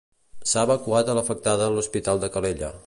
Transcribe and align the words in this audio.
S'ha 0.51 0.63
evacuat 0.69 1.11
a 1.11 1.17
l'afectada 1.19 1.71
l'Hospital 1.77 2.25
de 2.25 2.35
Calella. 2.37 2.77